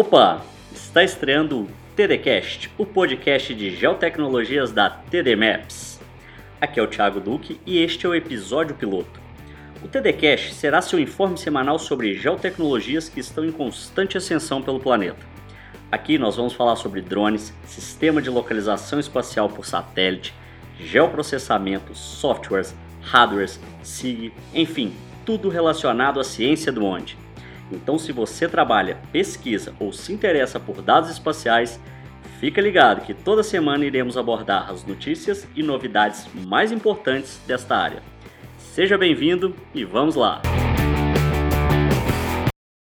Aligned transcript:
Opa! 0.00 0.44
Está 0.72 1.02
estreando 1.02 1.62
o 1.62 1.68
TDCast, 1.96 2.70
o 2.78 2.86
podcast 2.86 3.52
de 3.52 3.74
geotecnologias 3.74 4.70
da 4.70 4.88
TD 4.88 5.34
Maps. 5.34 5.98
Aqui 6.60 6.78
é 6.78 6.82
o 6.84 6.86
Thiago 6.86 7.18
Duque 7.18 7.60
e 7.66 7.82
este 7.82 8.06
é 8.06 8.08
o 8.08 8.14
episódio 8.14 8.76
piloto. 8.76 9.20
O 9.82 9.88
TDCast 9.88 10.54
será 10.54 10.80
seu 10.80 11.00
informe 11.00 11.36
semanal 11.36 11.80
sobre 11.80 12.14
geotecnologias 12.14 13.08
que 13.08 13.18
estão 13.18 13.44
em 13.44 13.50
constante 13.50 14.16
ascensão 14.16 14.62
pelo 14.62 14.78
planeta. 14.78 15.26
Aqui 15.90 16.16
nós 16.16 16.36
vamos 16.36 16.52
falar 16.52 16.76
sobre 16.76 17.00
drones, 17.00 17.52
sistema 17.66 18.22
de 18.22 18.30
localização 18.30 19.00
espacial 19.00 19.48
por 19.48 19.66
satélite, 19.66 20.32
geoprocessamento, 20.78 21.92
softwares, 21.92 22.72
hardwares, 23.02 23.58
SIG, 23.82 24.32
enfim, 24.54 24.94
tudo 25.26 25.48
relacionado 25.48 26.20
à 26.20 26.24
ciência 26.24 26.70
do 26.70 26.84
onde. 26.84 27.18
Então, 27.70 27.98
se 27.98 28.12
você 28.12 28.48
trabalha, 28.48 28.98
pesquisa 29.12 29.74
ou 29.78 29.92
se 29.92 30.12
interessa 30.12 30.58
por 30.58 30.80
dados 30.80 31.10
espaciais, 31.10 31.80
fica 32.40 32.60
ligado 32.60 33.04
que 33.04 33.14
toda 33.14 33.42
semana 33.42 33.84
iremos 33.84 34.16
abordar 34.16 34.70
as 34.70 34.84
notícias 34.84 35.46
e 35.54 35.62
novidades 35.62 36.26
mais 36.46 36.72
importantes 36.72 37.40
desta 37.46 37.76
área. 37.76 38.02
Seja 38.58 38.96
bem-vindo 38.96 39.54
e 39.74 39.84
vamos 39.84 40.14
lá! 40.14 40.40